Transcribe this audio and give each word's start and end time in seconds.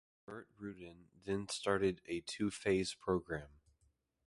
Burt 0.25 0.49
Rutan 0.59 1.09
then 1.25 1.47
started 1.47 2.01
a 2.07 2.21
two-phase 2.21 2.95
program. 2.95 3.49